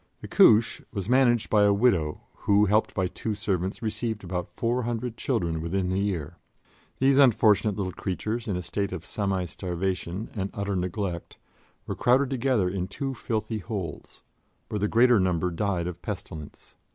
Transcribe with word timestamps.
The 0.21 0.27
"Couche" 0.27 0.81
was 0.91 1.07
managed 1.07 1.51
by 1.51 1.61
a 1.61 1.71
widow, 1.71 2.21
who, 2.33 2.65
helped 2.65 2.95
by 2.95 3.05
two 3.05 3.35
servants, 3.35 3.83
received 3.83 4.23
about 4.23 4.49
four 4.49 4.81
hundred 4.81 5.15
children 5.15 5.61
within 5.61 5.89
the 5.91 5.99
year. 5.99 6.37
These 6.97 7.19
unfortunate 7.19 7.75
little 7.75 7.91
creatures, 7.91 8.47
in 8.47 8.55
a 8.55 8.63
state 8.63 8.91
of 8.93 9.05
semi 9.05 9.45
starvation 9.45 10.31
and 10.35 10.49
utter 10.55 10.75
neglect, 10.75 11.37
were 11.85 11.93
crowded 11.93 12.31
together 12.31 12.67
into 12.67 12.87
two 12.87 13.13
filthy 13.13 13.59
holes, 13.59 14.23
where 14.69 14.79
the 14.79 14.87
greater 14.87 15.19
number 15.19 15.51
died 15.51 15.85
of 15.85 16.01
pestilence. 16.01 16.77